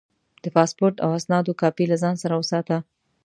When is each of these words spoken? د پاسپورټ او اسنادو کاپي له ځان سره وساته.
د 0.43 0.45
پاسپورټ 0.55 0.95
او 1.05 1.09
اسنادو 1.19 1.57
کاپي 1.61 1.85
له 1.91 1.97
ځان 2.03 2.15
سره 2.23 2.33
وساته. 2.41 2.77